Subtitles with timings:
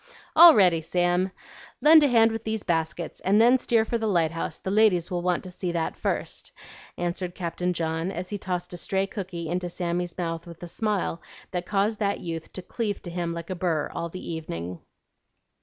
[0.35, 1.29] "All ready, Sam!
[1.79, 5.43] Lend a hand with these baskets, and then steer for the lighthouse; the ladies want
[5.43, 6.51] to see that first,"
[6.97, 11.21] answered Captain John, as he tossed a stray cookie into Sammy's mouth with a smile
[11.51, 14.79] that caused that youth to cleave to him like a burr all the evening.